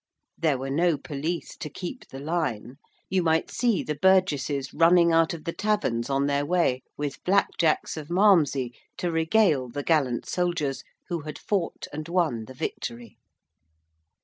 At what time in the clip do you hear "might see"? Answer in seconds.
3.21-3.83